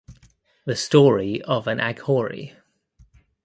The 0.65 0.75
story 0.75 1.43
of 1.43 1.67
an 1.67 1.77
Aghori. 1.77 2.55